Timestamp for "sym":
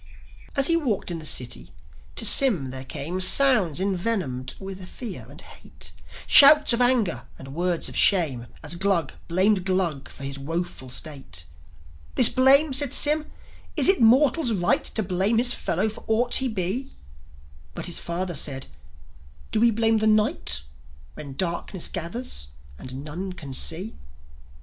2.25-2.71, 12.95-13.29